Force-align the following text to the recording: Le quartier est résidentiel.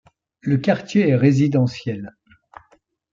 Le 0.41 0.57
quartier 0.57 1.09
est 1.09 1.15
résidentiel. 1.15 2.15